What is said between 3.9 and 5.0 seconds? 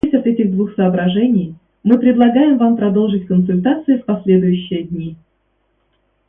в последующие